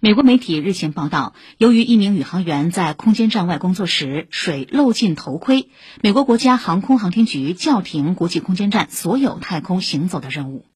[0.00, 5.70] 美国媒体日前报道由于一名宇航员在空间站外工作时水漏进头盔
[6.02, 10.66] 美国国家航空航天局叫停国际空间站所有太空行走的任务。